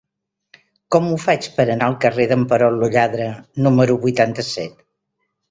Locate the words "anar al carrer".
1.73-2.25